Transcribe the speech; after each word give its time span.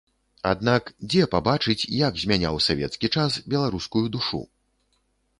Аднак 0.51 0.87
дзе 1.09 1.25
пабачыць, 1.33 1.89
як 1.97 2.17
змяняў 2.21 2.57
савецкі 2.67 3.11
час 3.17 3.37
беларускую 3.53 4.03
душу? 4.17 4.41